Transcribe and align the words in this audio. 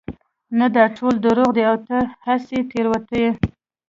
نه 0.59 0.67
دا 0.75 0.83
ټول 0.97 1.13
دروغ 1.25 1.49
دي 1.57 1.63
او 1.69 1.77
ته 1.87 1.97
هسې 2.25 2.57
تېروتي 2.71 3.17
يې 3.23 3.31